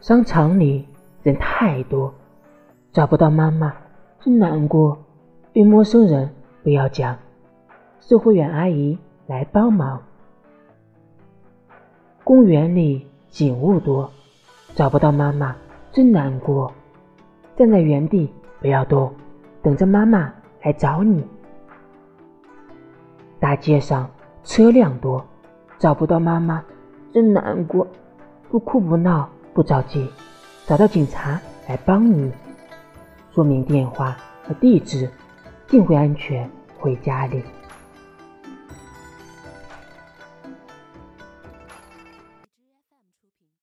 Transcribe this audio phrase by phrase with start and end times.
[0.00, 0.86] 商场里
[1.22, 2.12] 人太多，
[2.92, 3.72] 找不到妈妈，
[4.20, 4.98] 真难过。
[5.52, 6.28] 对陌生人
[6.62, 7.16] 不要讲，
[8.00, 10.02] 售货员阿姨来帮忙。
[12.24, 14.10] 公园里景物多，
[14.74, 15.54] 找不到妈妈，
[15.90, 16.72] 真难过。
[17.54, 19.12] 站在原地不要动，
[19.62, 20.32] 等着妈妈
[20.62, 21.24] 来找你。
[23.38, 24.08] 大街上
[24.42, 25.24] 车辆多，
[25.78, 26.64] 找不到妈妈，
[27.12, 27.86] 真难过。
[28.52, 30.10] 不哭不闹不着急，
[30.66, 32.30] 找到警察来帮你。
[33.34, 34.14] 说明电话
[34.46, 35.08] 和地址，
[35.68, 37.42] 定会安全回家里。